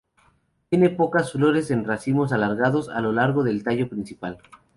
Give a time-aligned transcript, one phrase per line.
[0.71, 4.39] Tiene pocas flores en racimos alargados a lo largo del tallo principal.